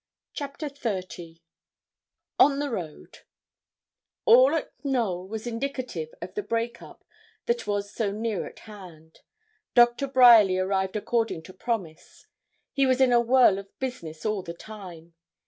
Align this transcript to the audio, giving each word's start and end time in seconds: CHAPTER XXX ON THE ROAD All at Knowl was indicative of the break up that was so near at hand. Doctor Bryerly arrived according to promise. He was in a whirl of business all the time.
CHAPTER 0.33 0.67
XXX 0.67 1.41
ON 2.39 2.57
THE 2.57 2.71
ROAD 2.71 3.19
All 4.25 4.55
at 4.55 4.73
Knowl 4.83 5.27
was 5.27 5.45
indicative 5.45 6.09
of 6.23 6.33
the 6.33 6.41
break 6.41 6.81
up 6.81 7.05
that 7.45 7.67
was 7.67 7.93
so 7.93 8.09
near 8.11 8.47
at 8.47 8.61
hand. 8.61 9.19
Doctor 9.75 10.07
Bryerly 10.07 10.57
arrived 10.57 10.95
according 10.95 11.43
to 11.43 11.53
promise. 11.53 12.25
He 12.73 12.87
was 12.87 12.99
in 12.99 13.11
a 13.13 13.21
whirl 13.21 13.59
of 13.59 13.77
business 13.77 14.25
all 14.25 14.41
the 14.41 14.55
time. 14.55 15.13